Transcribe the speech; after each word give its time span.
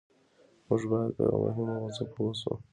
موږ 0.67 0.81
بايد 0.89 1.11
په 1.15 1.21
يوه 1.27 1.39
مهمه 1.43 1.73
موضوع 1.81 2.07
پوه 2.13 2.31
شو. 2.39 2.53